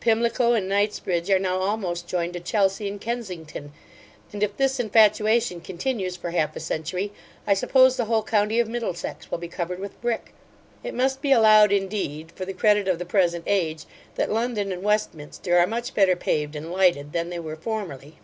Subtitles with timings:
[0.00, 3.74] Pimlico and Knightsbridge are now almost joined to Chelsea and Kensington;
[4.32, 7.12] and if this infatuation continues for half a century,
[7.46, 10.32] I suppose the whole county of Middlesex will be covered with brick.
[10.82, 13.84] It must be allowed, indeed, for the credit of the present age,
[14.14, 18.14] that London and Westminster are much better paved and lighted than they were formerly.